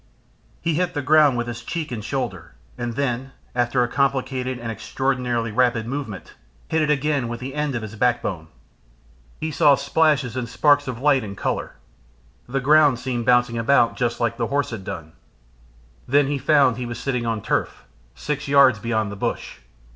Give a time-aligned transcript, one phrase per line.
[0.61, 4.71] He hit the ground with his cheek and shoulder, and then, after a complicated and
[4.71, 6.33] extraordinarily rapid movement,
[6.69, 8.47] hit it again with the end of his backbone.
[9.39, 11.75] He saw splashes and sparks of light and colour.
[12.49, 15.11] The ground seemed bouncing about just like the horse had done.
[16.07, 17.83] Then he found he was sitting on turf,
[18.15, 19.59] six yards beyond the bush.